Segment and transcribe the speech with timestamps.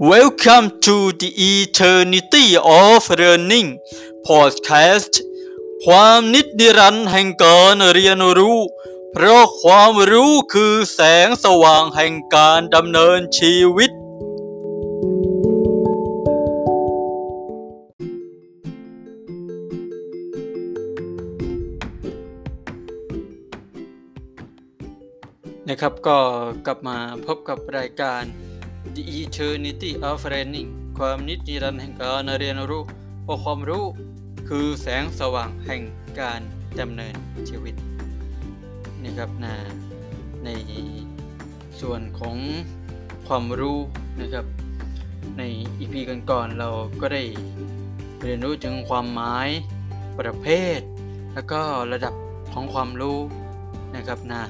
[0.00, 3.78] Welcome to the Eternity of Learning
[4.26, 5.22] Podcast
[5.84, 8.58] ความนิจนิรันดรแห่งการเรียนรู้
[9.12, 13.90] เพราะความรู้คือแสงสว่างแห่งการดำเนินชีวิต
[25.68, 26.18] นะครับก็
[26.66, 28.22] กลับมาพบกับรายการ
[28.92, 32.82] The Eternity of Learning ความนิจรันแห่งการเรียนรู้
[33.24, 33.84] เพราะความรู้
[34.48, 35.82] คือแสงสว่างแห่ง
[36.20, 36.40] การ
[36.80, 37.14] ดำเนิน
[37.48, 37.74] ชีวิต
[39.04, 39.54] นะครับนะ
[40.44, 40.48] ใน
[41.80, 42.36] ส่วนของ
[43.28, 43.78] ความรู้
[44.20, 44.46] นะครับ
[45.38, 45.42] ใน
[45.78, 46.68] อีพีก่อนๆเรา
[47.00, 47.22] ก็ได้
[48.22, 49.48] เรียนรู้ถึงความหมาย
[50.18, 50.46] ประเภ
[50.78, 50.80] ท
[51.34, 51.60] แล้วก็
[51.92, 52.14] ระดับ
[52.52, 53.18] ของความรู้
[53.96, 54.42] นะครับนะ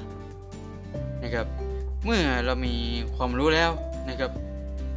[1.23, 1.47] นะครับ
[2.05, 2.75] เมื่อเรามี
[3.15, 3.71] ความรู้แล้ว
[4.09, 4.31] นะครับ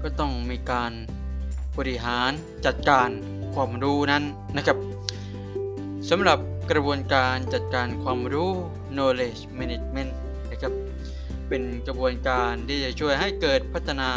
[0.03, 0.93] ก็ต้องมีการ
[1.79, 2.31] บริหาร
[2.67, 3.09] จัดการ
[3.55, 4.25] ความรู้นั้น
[4.57, 4.79] นะครับ
[6.11, 6.39] สำหรับ
[6.71, 8.51] กระบวนการจัดการความรู้
[8.95, 10.13] knowledge management
[10.51, 10.73] นะครับ
[11.49, 14.11] เป็นกระบวนการที่จะช่วยให้เกิดพัฒนา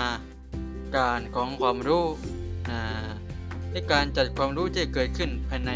[0.95, 2.05] การของความรู้
[3.71, 5.71] ในการจัดความรู้ที่เกิดขึ้นภายใน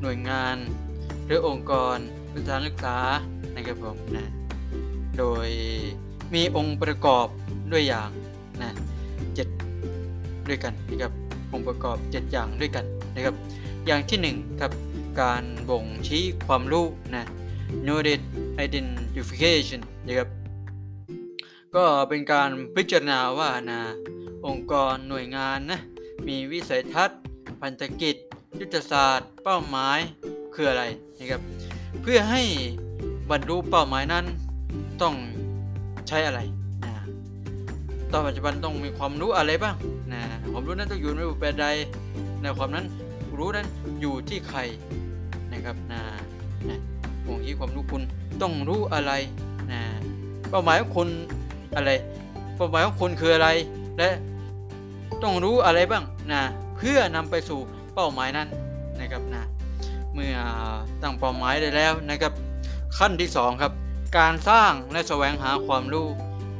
[0.00, 0.56] หน่วยงาน
[1.26, 1.96] หรือองค์กร
[2.34, 2.98] สถานศึกษา
[3.54, 4.30] นะครับผมนะ
[5.18, 5.48] โดย
[6.34, 7.26] มีองค์ประกอบ
[7.72, 8.10] ด้วยอย่าง
[8.62, 8.70] นะ
[9.34, 9.48] เจ็ด
[10.48, 11.12] ด้วยกันนะครับ
[11.52, 12.84] องค์ประกอบ 7 อย่างด้วยกัน
[13.14, 13.34] นะครับ
[13.86, 14.72] อย่างที่1ครับ
[15.20, 17.24] การบ่งชี้ความรู้นะ
[17.86, 18.24] knowledge
[18.64, 20.28] identification นะครับ
[21.74, 23.80] ก็เป็นการพิจารณาว่านะ
[24.46, 25.80] องค์กรหน่วยงานนะ
[26.28, 27.20] มีวิสัยทัศน์
[27.60, 28.16] พันธกิจ
[28.60, 29.98] ยุทธศาสตร์ เป้าหมาย
[30.54, 30.84] คืออะไร
[31.18, 31.40] นะครับ
[32.02, 32.42] เพื่อให้
[33.30, 34.24] บรรลุเป้าหมายนั้น
[35.02, 35.14] ต้อง
[36.08, 36.40] ใช้อะไร
[38.12, 39.74] ตอนปัจจุบันต้องมีความรู้อะไรบ้าง
[40.12, 40.22] นะ
[40.52, 41.66] ความรู้นั้นต้องอยู่ในรูปแบบใด
[42.42, 42.86] ในความนั้น
[43.38, 43.66] รู้นั้น
[44.00, 44.60] อยู่ที่ใคร
[45.52, 46.00] นะครับนะ
[46.68, 46.78] นะ
[47.26, 48.02] วงที่ความรู้คุณ
[48.42, 49.12] ต้องรู้อะไร
[49.72, 49.80] นะ
[50.50, 51.08] เป้าหมายของคุณ
[51.76, 51.90] อะไร
[52.56, 53.48] เป้าหมายของคุณคืออะไร
[53.98, 54.08] และ
[55.22, 56.40] ต้องรู้อะไรบ้างนะ
[56.76, 57.60] เพื่อนำไปสู่
[57.94, 58.48] เป้าหมายนั้น
[59.00, 59.42] นะครับนะ
[60.14, 60.36] เมื่อ
[61.02, 62.32] ตั้งเป้าหมายได้แล้วนะครับ
[62.98, 63.72] ขั้นที่ 2 ครับ
[64.18, 66.06] การสร้างและแสวงหาความรู้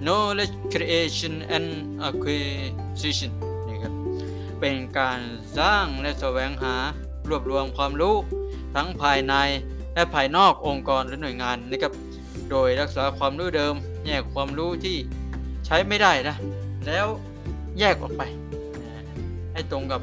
[0.04, 1.68] knowledge creation and
[2.08, 3.30] acquisition
[3.66, 3.92] นี่ครับ
[4.60, 5.20] เป็นการ
[5.58, 6.76] สร้างและแสวงหา
[7.28, 8.16] รวบรวมความรู้
[8.74, 9.34] ทั้งภายใน
[9.94, 11.92] และภายนอกองค์กรหรือหน่วยงานนะครับ
[12.50, 13.74] โดยรักษาความรู้เดิม
[14.06, 14.96] แยกความรู้ที่
[15.66, 16.36] ใช้ไม่ได้นะ
[16.86, 17.06] แล้ว
[17.78, 18.22] แยกออกไป
[19.52, 20.00] ให้ตรงกับ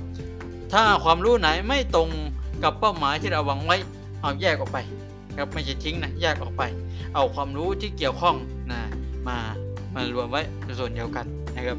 [0.74, 2.10] ถ้าความรู้ไหนไม่ตรง
[2.64, 3.78] กับเป้าหมายที่เราหวังไว้
[4.22, 4.78] เอาแยกออกไป
[5.38, 6.64] ครับไม่ใช่ทิ้งนะแยกออกไป
[7.16, 8.36] เอาความรู้ที่เกี่ยวข้อง
[8.72, 8.82] นะ
[9.28, 9.38] มา
[9.94, 11.26] มารวมไว้ในส่วนเดียวกัน
[11.56, 11.78] นะครับ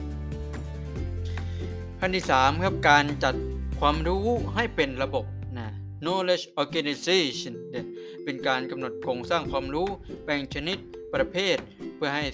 [1.98, 3.34] ขั้นที่ 3 ครับการจัด
[3.80, 4.24] ความรู้
[4.54, 5.24] ให้เป็นระบบ
[5.58, 5.68] นะ
[6.04, 7.54] knowledge organization
[8.24, 9.88] เป็นการกำหนดโครงสร้างความรู้
[10.24, 10.78] แบ่งชนิด
[11.14, 11.56] ประเภท
[11.96, 12.24] เพื่อให้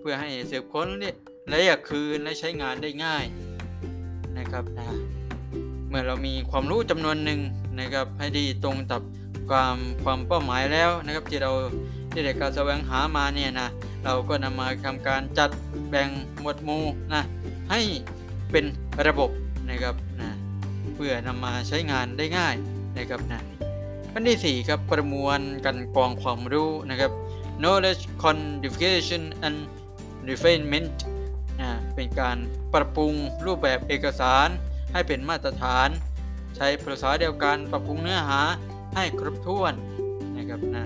[0.00, 0.88] เพื่อให้สืบค้น
[1.48, 3.24] และอยากคืนและใช้งานได้ง่าย
[4.38, 4.86] นะครับนะ
[5.88, 7.40] เมื่อเรามีความรู้จำนวนหนึ่ง
[7.80, 9.02] นะครับให้ดีตรงกับ
[9.50, 11.52] ความความเป้าหมายแล้วนะครับที่เรา
[12.14, 13.68] ที่ได้การแสวงหามาเนี่ยนะ
[14.04, 15.50] เราก็นำมาทำการจัด
[15.90, 16.08] แบ่ง
[16.40, 17.22] หมวดหมู่นะ
[17.70, 17.80] ให้
[18.50, 18.64] เป็น
[19.06, 19.30] ระบบ
[19.70, 20.30] นะครับนะ
[20.94, 22.54] เพื่อนำมาใช้งานได้ง่าย
[22.96, 23.40] นะครับนะ
[24.12, 27.10] ขั้นที่4ครับประมวลกันกองความรู้นะครับ
[27.62, 29.58] knowledge codification and
[30.28, 30.88] refinement
[31.60, 32.36] นะเป็นการ
[32.72, 33.14] ปรับปรุง
[33.46, 34.48] รูปแบบเอกสาร
[34.92, 35.88] ให้เป็นมาตรฐาน
[36.56, 38.40] ใช้ภาษาเดียวกันปรับปรุงเนื้อหา
[38.94, 39.74] ให้ครบถ้วน
[40.36, 40.84] นะครับนะ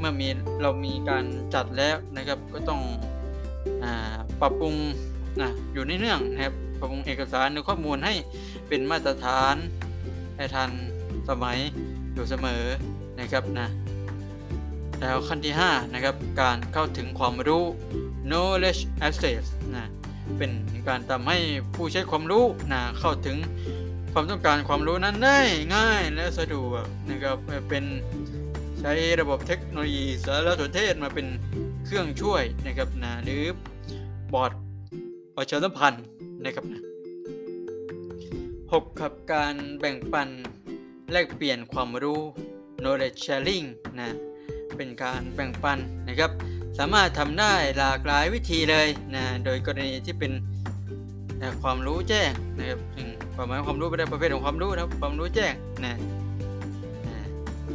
[0.00, 0.28] เมื่อมี
[0.62, 1.24] เรามีการ
[1.54, 2.80] จัดแล้วนะครับ ก็ต้อง
[3.84, 3.86] อ
[4.40, 4.74] ปรับปรุง
[5.40, 8.14] นะอยู่ในเนื่องนะครับปรับปรุงเอกสารหรือข้อมูลให้
[8.68, 9.56] เป็นมาตรฐาน
[10.36, 10.70] ให้ทัน
[11.28, 11.58] สมัย
[12.12, 12.64] อยู่เสมอ
[13.18, 13.68] นะครับนะ
[15.00, 17.64] แล้วขั้นที่5นะครับการเข้าถึงความรู้
[18.28, 19.44] knowledge access
[19.74, 19.86] นะ
[20.38, 20.50] เป็น
[20.88, 21.38] การทำให้
[21.74, 23.36] ผู้ใช้ความรู้นะเข้าถึง
[24.12, 25.38] ความต้องการความรู้นั้นได้
[25.74, 27.36] ง่ายและสะดวกนะครับ
[27.68, 27.84] เป็น
[28.80, 31.26] ใช้ระบบเทคโนโลยีสารสนเทศมาเป็น
[31.84, 33.44] เครื่องช่วยนะครับนะหรือ
[34.32, 34.52] บอร์ด
[35.36, 36.04] ประชาสัมพันธ์
[36.44, 36.82] นะครับนะ
[38.72, 40.28] หกครับการแบ่งปัน
[41.12, 42.20] แลกเปลี่ยนความรู้
[42.82, 43.66] knowledge sharing
[43.98, 44.08] นะ
[44.76, 45.78] เป็นการแบ่งปัน
[46.08, 46.30] นะครับ
[46.78, 50.32] สามารถทำได้หลากหลายวิธีเลยนะโดยกรณีที่เป็น
[51.62, 52.78] ความรู้แจ้งนะครับ
[53.34, 55.54] ความหมายความรู้ไปได้ประเภทของความรู้นะความรู้แจ้ง
[55.84, 55.98] นะ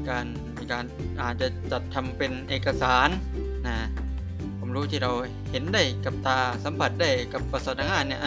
[0.09, 0.25] การ
[0.71, 0.85] การ
[1.21, 3.09] อาจจะจัดทำเป็นเอกสาร
[3.67, 3.75] นะ
[4.57, 5.11] ความรู้ที่เรา
[5.51, 8.21] เห็นได้กับตาสัมผัสได้กับประสาทงานเนี่ย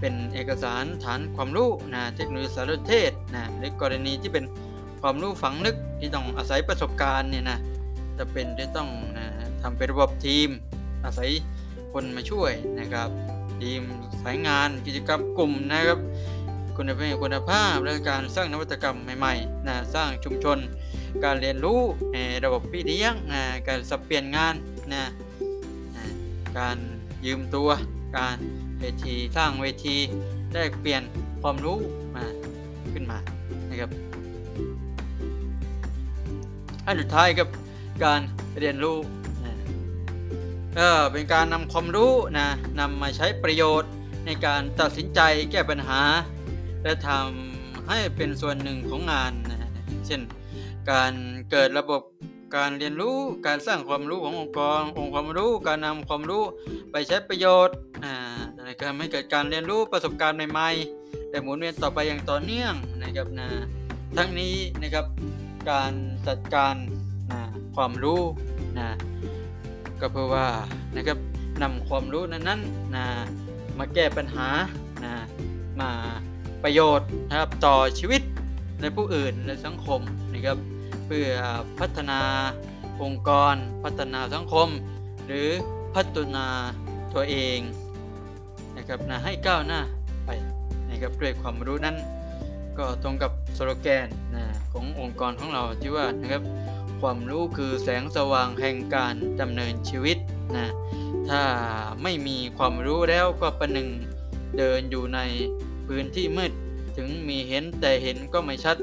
[0.00, 4.44] เป็นเอกสารฐานความรู้นะเทคโนโลยีสารสนเทศนะหรือกรณีที่เป็น
[5.02, 7.58] ความรู้ฝังลึกที่ต้องอาศัยประสบการณ์เนี่ยนะ
[8.18, 9.26] จะเป็นที่ต้องนะ
[9.62, 10.48] ทำเป็นระบบทีม
[11.04, 11.30] อาศัย
[11.92, 13.08] คนมาช่วยนะครับ
[13.60, 13.80] ทีม
[14.22, 15.98] สายงานกิจกรรมกลุ่มนะครับ
[16.76, 20.58] คุณภาพคุณภาพและการสร้างนวัตกรรมใหม่ๆนะสร้างชุมชน
[21.24, 21.80] การเรียนรู้
[22.44, 23.14] ระบบพี่เลี้ยง
[23.68, 24.54] การสับเปลี่ยนงาน
[24.92, 25.04] นะ
[26.58, 26.76] การ
[27.26, 27.68] ยืมตัว
[28.16, 28.36] การ
[28.80, 29.96] เวทีสร้างเวที
[30.52, 31.02] แลกเปลี่ยน
[31.42, 31.78] ความรู้
[32.16, 32.24] มา
[32.92, 33.18] ขึ้นมา
[33.70, 33.90] นะครับ
[36.86, 37.48] อันสุดท้ายครับ
[38.04, 38.20] การ
[38.60, 38.98] เรียนรู้
[39.44, 39.52] นะ
[40.78, 42.46] ก็เป็นการนำความรู้นะ
[42.80, 43.90] นำมาใช้ประโยชน์
[44.26, 45.20] ในการตัดสินใจ
[45.50, 46.00] แก้ปัญหา
[46.82, 49.70] และทำให้เป็นส่วนหนึ่งของงานนะ
[50.06, 50.20] เช่น
[50.90, 51.12] การ
[51.50, 52.02] เกิดระบบ
[52.56, 56.44] การเรียนรู้การสร้างความรู้ขององค์กรองค์ความรู้การนำความรู้
[56.92, 58.14] ไปใช้ประโยชน์อ่า
[58.64, 63.48] ในการให้เกิดการเรียนรู้ประสบการณ์ใหม่ๆแต่หมุนเวียนต่อไปอย่างต่อเนื่องนะครับนะ
[64.16, 65.06] ทั้งนี้นะครับ
[65.70, 65.92] การ
[66.28, 66.74] จัดการ
[67.30, 67.40] นะ
[67.76, 68.22] ความรู้
[68.78, 68.88] นะ
[70.00, 70.46] ก็เพื่อว่า
[70.96, 71.18] นะครับ
[71.62, 73.06] นำความรู้นั้นๆนะ
[73.78, 74.48] มาแก้ปัญหา
[75.04, 75.12] นะ
[75.80, 75.90] มา
[76.62, 78.22] ประโยชน์นะครับต่อชีวิต
[78.80, 80.00] ในผู้อื่นในสังคม
[80.32, 80.58] นะครับ
[81.06, 81.30] เพื่อ
[81.78, 82.20] พัฒนา
[83.02, 83.54] องค์กร
[83.84, 84.68] พัฒนาสังคม
[85.26, 85.48] หรือ
[85.94, 86.46] พัฒนา
[87.14, 87.58] ตัวเอง
[88.76, 89.80] นะครับนะให้ก้าวหน้า
[90.26, 90.30] ไป
[90.90, 91.96] นะครับด้วยความรู้นั้น
[92.78, 96.42] ก็ตรงกับสโลแกนนะขององค์กรของเราที่ว่านะครับ
[97.00, 100.18] ความรู้คือแสงสว่างแห่งการดำเนินชีวิต
[100.56, 100.66] นะ
[101.28, 101.42] ถ้า
[102.02, 103.88] ไม่มีความรู้แล้วก็ประหนึ่ง
[104.58, 105.20] เดินอยู่ใน
[105.86, 106.52] พื้นที่มืด
[106.96, 108.76] ถึงมีเห็นแต่เห็นก็ไม่ชัด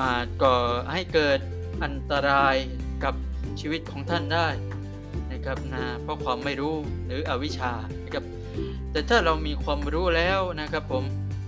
[0.00, 0.56] อาจก่อ
[0.92, 1.38] ให้เกิด
[1.84, 2.56] อันตราย
[3.04, 3.14] กับ
[3.60, 4.48] ชีวิตของท่านได้
[5.32, 6.74] นะครับนะเพราะความไม่รู้
[7.06, 7.72] หรืออวิชชา
[8.04, 8.24] นะครับ
[8.92, 11.04] แต่ถ้าเรามีความรู้แล้วนะครับผม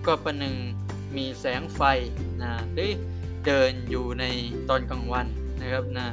[0.06, 0.54] ก็ประหนึ่ง
[1.16, 1.80] มีแสงไฟ
[2.42, 2.90] นะหรือ
[3.46, 4.24] เดินอยู่ใน
[4.68, 5.26] ตอนกลางวัน
[5.60, 6.06] นะครับนะ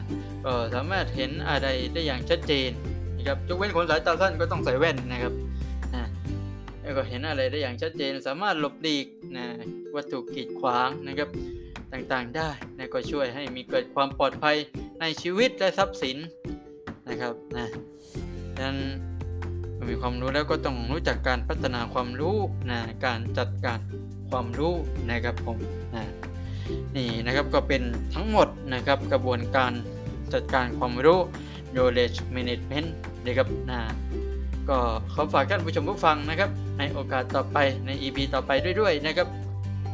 [0.46, 2.70] ก็สามารถเห็นอะไรได้อย่างชัดเจน
[3.18, 5.34] นะครับยกเว้นคนสายตาสั้นก็ต้องใส่แว่นนะครับ
[5.96, 6.04] นะ
[6.82, 9.08] แล้วก็เห็นอะไรได้อย่างชัดเจน สามารถหลบหลีก
[9.38, 9.46] นะ
[9.96, 11.30] วัตถุกีดขวางนะครับ
[11.94, 12.50] ต่างๆได้
[12.86, 14.56] นะก็ช่วยให้มีเกิดความปลอดภัย
[15.02, 16.18] ในชีวิตและทรัพย์สิน
[17.10, 17.68] นะครับนะ
[18.58, 18.78] ดังนั้น
[19.90, 22.38] มีความรู้แล้วก็ต้องรู้จักการพัฒนาความรู้
[22.72, 23.80] นะการจัดการ
[24.30, 24.74] ความรู้
[25.10, 25.58] นะครับผม
[25.96, 26.04] นะ
[26.96, 27.82] นี่นะครับก็เป็น
[28.14, 29.72] ทั้งหมดนะครับกระบวนการ
[30.34, 31.20] จัดการความรู้
[31.74, 32.88] knowledge management
[33.26, 33.80] นะครับนะ
[34.70, 34.78] ก็
[35.14, 38.52] ขอฝากท่านผู้ชมผู้ฟังนะครับ ในโอกาสต่อไปใน EP ต่อไป
[38.82, 39.28] ด้วยๆนะครับ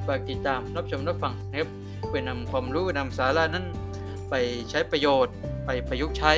[0.07, 1.69] ฝากติดตามรับชมรับฟังนะครับ
[2.07, 3.65] เพื่อนำความรู้นำสาระนั้น
[4.30, 4.33] ไป
[4.69, 5.33] ใช้ประโยชน์
[5.65, 6.33] ไปประยุกต์ใช้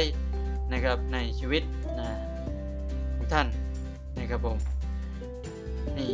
[0.73, 1.63] นะครับในชีวิต
[1.99, 2.07] นะ
[3.15, 3.47] ของท่าน
[4.19, 4.57] นะครับผม
[5.97, 6.11] นี่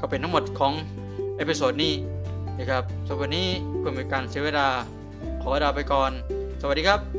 [0.00, 0.72] ก็เป็นทั้งหมดของ
[1.36, 1.94] episode นี้
[2.58, 3.48] นะครับสำหรับวันนี้
[3.78, 4.68] เพื่อเป็นการเสียเวลา
[5.42, 6.10] ขอลาไปก่อน
[6.60, 7.17] สวัสดีครับ